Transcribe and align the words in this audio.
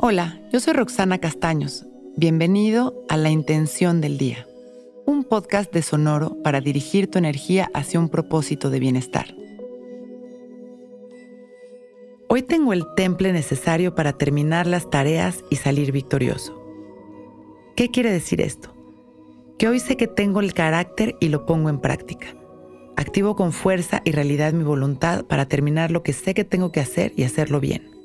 Hola, 0.00 0.40
yo 0.52 0.60
soy 0.60 0.74
Roxana 0.74 1.18
Castaños. 1.18 1.84
Bienvenido 2.16 3.04
a 3.08 3.16
La 3.16 3.30
Intención 3.30 4.00
del 4.00 4.16
Día, 4.16 4.46
un 5.06 5.24
podcast 5.24 5.72
de 5.72 5.82
Sonoro 5.82 6.40
para 6.44 6.60
dirigir 6.60 7.10
tu 7.10 7.18
energía 7.18 7.68
hacia 7.74 7.98
un 7.98 8.08
propósito 8.08 8.70
de 8.70 8.78
bienestar. 8.78 9.34
Hoy 12.28 12.42
tengo 12.42 12.72
el 12.72 12.84
temple 12.94 13.32
necesario 13.32 13.96
para 13.96 14.12
terminar 14.12 14.68
las 14.68 14.88
tareas 14.88 15.42
y 15.50 15.56
salir 15.56 15.90
victorioso. 15.90 16.62
¿Qué 17.74 17.90
quiere 17.90 18.12
decir 18.12 18.40
esto? 18.40 18.72
Que 19.58 19.66
hoy 19.66 19.80
sé 19.80 19.96
que 19.96 20.06
tengo 20.06 20.38
el 20.38 20.54
carácter 20.54 21.16
y 21.18 21.28
lo 21.28 21.44
pongo 21.44 21.70
en 21.70 21.80
práctica. 21.80 22.36
Activo 22.96 23.34
con 23.34 23.50
fuerza 23.50 24.00
y 24.04 24.12
realidad 24.12 24.52
mi 24.52 24.62
voluntad 24.62 25.24
para 25.24 25.46
terminar 25.46 25.90
lo 25.90 26.04
que 26.04 26.12
sé 26.12 26.34
que 26.34 26.44
tengo 26.44 26.70
que 26.70 26.78
hacer 26.78 27.12
y 27.16 27.24
hacerlo 27.24 27.58
bien. 27.58 27.97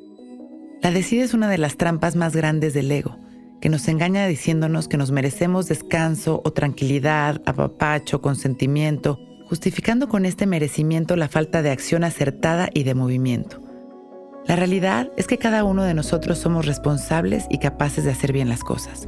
La 0.84 0.92
decida 0.92 1.24
es 1.24 1.34
una 1.34 1.50
de 1.50 1.58
las 1.58 1.78
trampas 1.78 2.18
más 2.18 2.36
grandes 2.36 2.74
del 2.74 2.92
ego, 2.92 3.18
que 3.62 3.70
nos 3.70 3.88
engaña 3.88 4.28
diciéndonos 4.28 4.90
que 4.90 4.98
nos 4.98 5.12
merecemos 5.12 5.70
descanso 5.70 6.42
o 6.44 6.52
tranquilidad, 6.52 7.42
apapacho, 7.46 8.22
consentimiento, 8.22 9.18
justificando 9.48 10.10
con 10.10 10.26
este 10.26 10.46
merecimiento 10.46 11.16
la 11.16 11.30
falta 11.30 11.62
de 11.62 11.72
acción 11.72 12.04
acertada 12.04 12.68
y 12.74 12.84
de 12.84 12.96
movimiento. 12.96 13.62
La 14.46 14.58
realidad 14.58 15.10
es 15.16 15.26
que 15.26 15.38
cada 15.38 15.64
uno 15.64 15.84
de 15.84 15.94
nosotros 15.94 16.38
somos 16.38 16.66
responsables 16.66 17.46
y 17.50 17.60
capaces 17.60 18.04
de 18.04 18.12
hacer 18.12 18.34
bien 18.34 18.50
las 18.50 18.66
cosas, 18.66 19.08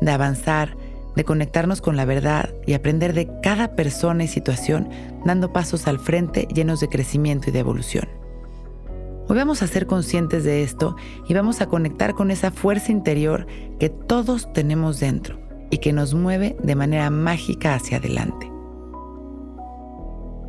de 0.00 0.10
avanzar, 0.10 0.76
de 1.14 1.22
conectarnos 1.22 1.80
con 1.80 1.96
la 1.96 2.04
verdad 2.04 2.52
y 2.66 2.72
aprender 2.72 3.12
de 3.12 3.30
cada 3.44 3.76
persona 3.76 4.24
y 4.24 4.28
situación 4.28 4.88
dando 5.24 5.52
pasos 5.52 5.86
al 5.86 6.00
frente 6.00 6.48
llenos 6.52 6.80
de 6.80 6.88
crecimiento 6.88 7.50
y 7.50 7.52
de 7.52 7.60
evolución. 7.60 8.21
Hoy 9.32 9.38
vamos 9.38 9.62
a 9.62 9.66
ser 9.66 9.86
conscientes 9.86 10.44
de 10.44 10.62
esto 10.62 10.94
y 11.26 11.32
vamos 11.32 11.62
a 11.62 11.66
conectar 11.66 12.12
con 12.12 12.30
esa 12.30 12.50
fuerza 12.50 12.92
interior 12.92 13.46
que 13.80 13.88
todos 13.88 14.52
tenemos 14.52 15.00
dentro 15.00 15.40
y 15.70 15.78
que 15.78 15.94
nos 15.94 16.12
mueve 16.12 16.54
de 16.62 16.74
manera 16.74 17.08
mágica 17.08 17.74
hacia 17.74 17.96
adelante. 17.96 18.52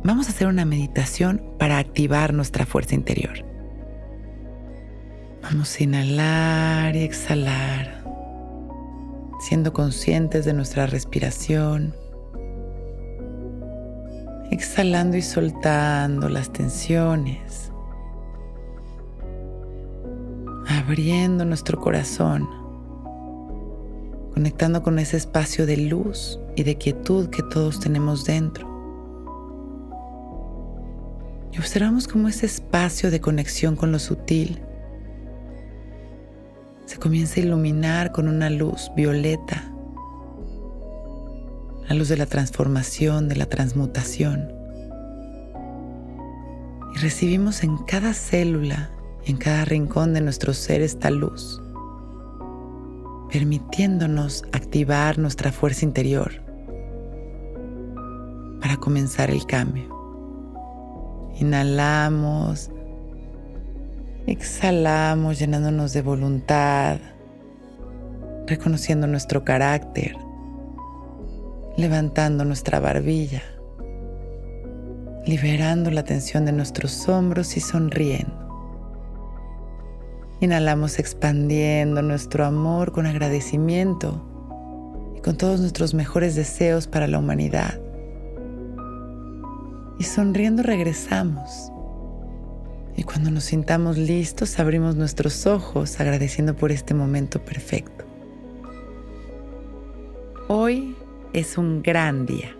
Vamos 0.04 0.26
a 0.26 0.32
hacer 0.32 0.48
una 0.48 0.66
meditación 0.66 1.42
para 1.58 1.78
activar 1.78 2.34
nuestra 2.34 2.66
fuerza 2.66 2.94
interior. 2.94 3.42
Vamos 5.42 5.80
a 5.80 5.82
inhalar 5.82 6.94
y 6.94 7.04
exhalar, 7.04 8.04
siendo 9.40 9.72
conscientes 9.72 10.44
de 10.44 10.52
nuestra 10.52 10.84
respiración, 10.84 11.94
exhalando 14.50 15.16
y 15.16 15.22
soltando 15.22 16.28
las 16.28 16.52
tensiones 16.52 17.70
abriendo 20.84 21.46
nuestro 21.46 21.80
corazón, 21.80 22.46
conectando 24.34 24.82
con 24.82 24.98
ese 24.98 25.16
espacio 25.16 25.64
de 25.64 25.78
luz 25.78 26.38
y 26.56 26.62
de 26.62 26.76
quietud 26.76 27.30
que 27.30 27.42
todos 27.42 27.80
tenemos 27.80 28.26
dentro. 28.26 28.68
Y 31.52 31.58
observamos 31.58 32.06
cómo 32.06 32.28
ese 32.28 32.44
espacio 32.44 33.10
de 33.10 33.20
conexión 33.20 33.76
con 33.76 33.92
lo 33.92 33.98
sutil 33.98 34.60
se 36.84 36.98
comienza 36.98 37.40
a 37.40 37.44
iluminar 37.44 38.12
con 38.12 38.28
una 38.28 38.50
luz 38.50 38.90
violeta, 38.94 39.72
la 41.88 41.94
luz 41.94 42.08
de 42.08 42.18
la 42.18 42.26
transformación, 42.26 43.30
de 43.30 43.36
la 43.36 43.46
transmutación. 43.46 44.52
Y 46.94 46.98
recibimos 46.98 47.62
en 47.62 47.78
cada 47.78 48.12
célula 48.12 48.93
en 49.26 49.36
cada 49.36 49.64
rincón 49.64 50.12
de 50.12 50.20
nuestro 50.20 50.52
ser 50.52 50.82
esta 50.82 51.10
luz, 51.10 51.62
permitiéndonos 53.30 54.44
activar 54.52 55.18
nuestra 55.18 55.50
fuerza 55.50 55.84
interior 55.84 56.42
para 58.60 58.76
comenzar 58.76 59.30
el 59.30 59.46
cambio. 59.46 59.88
Inhalamos, 61.40 62.70
exhalamos 64.26 65.38
llenándonos 65.38 65.92
de 65.92 66.02
voluntad, 66.02 66.98
reconociendo 68.46 69.06
nuestro 69.06 69.42
carácter, 69.42 70.16
levantando 71.78 72.44
nuestra 72.44 72.78
barbilla, 72.78 73.42
liberando 75.26 75.90
la 75.90 76.04
tensión 76.04 76.44
de 76.44 76.52
nuestros 76.52 77.08
hombros 77.08 77.56
y 77.56 77.60
sonriendo. 77.60 78.43
Inhalamos 80.44 80.98
expandiendo 80.98 82.02
nuestro 82.02 82.44
amor 82.44 82.92
con 82.92 83.06
agradecimiento 83.06 84.22
y 85.16 85.22
con 85.22 85.38
todos 85.38 85.58
nuestros 85.58 85.94
mejores 85.94 86.34
deseos 86.34 86.86
para 86.86 87.06
la 87.06 87.18
humanidad. 87.18 87.80
Y 89.98 90.04
sonriendo 90.04 90.62
regresamos. 90.62 91.72
Y 92.94 93.04
cuando 93.04 93.30
nos 93.30 93.44
sintamos 93.44 93.96
listos, 93.96 94.58
abrimos 94.58 94.96
nuestros 94.96 95.46
ojos 95.46 95.98
agradeciendo 95.98 96.54
por 96.54 96.72
este 96.72 96.92
momento 96.92 97.42
perfecto. 97.42 98.04
Hoy 100.48 100.94
es 101.32 101.56
un 101.56 101.82
gran 101.82 102.26
día. 102.26 102.54